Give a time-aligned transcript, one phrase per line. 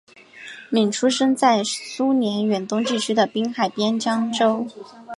[0.71, 4.65] 闵出生在苏联远东地区的滨海边疆州。